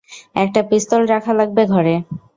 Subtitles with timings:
[0.35, 1.95] একটা পিস্তল রাখা লাগবে ঘরে।